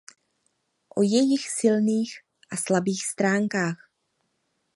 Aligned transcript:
O 0.97 1.01
jejich 1.11 1.45
silných 1.57 2.13
a 2.49 2.55
slabých 2.63 3.03
stránkách. 3.11 3.77